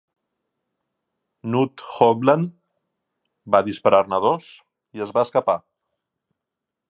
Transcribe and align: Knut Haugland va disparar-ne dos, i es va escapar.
Knut 1.49 1.83
Haugland 1.97 2.49
va 3.57 3.61
disparar-ne 3.67 4.21
dos, 4.25 4.47
i 4.99 5.03
es 5.07 5.11
va 5.19 5.27
escapar. 5.29 5.59